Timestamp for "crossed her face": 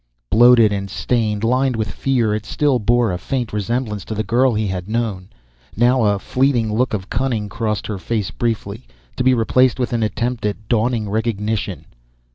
7.49-8.31